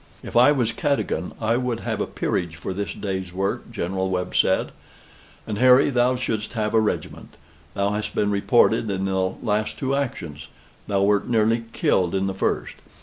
"If 0.23 0.35
I 0.35 0.51
was 0.51 0.71
Cadogan, 0.71 1.31
I 1.39 1.57
would 1.57 1.81
have 1.81 2.01
a 2.01 2.07
peerage 2.07 2.55
for 2.55 2.73
this 2.73 2.91
day's 2.91 3.31
work," 3.31 3.71
General 3.71 4.09
Webb 4.09 4.33
said; 4.35 4.71
"and, 5.45 5.59
Harry, 5.59 5.91
thou 5.91 6.15
shouldst 6.15 6.53
have 6.53 6.73
a 6.73 6.79
regiment. 6.79 7.35
Thou 7.75 7.91
hast 7.91 8.15
been 8.15 8.31
reported 8.31 8.89
in 8.89 9.05
the 9.05 9.15
last 9.43 9.77
two 9.77 9.93
actions: 9.95 10.47
thou 10.87 11.03
wert 11.03 11.29
near 11.29 11.63
killed 11.71 12.15
in 12.15 12.25
the 12.25 12.33
first. 12.33 12.77